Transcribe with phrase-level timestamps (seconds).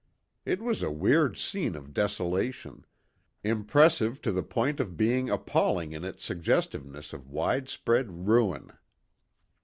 [0.45, 2.87] It was a weird scene of desolation;
[3.43, 8.71] impressive to the point of being appalling in its suggestiveness of widespread ruin.